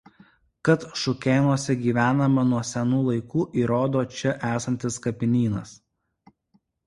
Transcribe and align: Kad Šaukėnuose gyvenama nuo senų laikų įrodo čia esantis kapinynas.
Kad 0.67 0.85
Šaukėnuose 0.99 1.73
gyvenama 1.81 2.45
nuo 2.53 2.61
senų 2.69 3.01
laikų 3.09 3.45
įrodo 3.65 4.03
čia 4.15 4.33
esantis 4.49 4.97
kapinynas. 5.05 5.75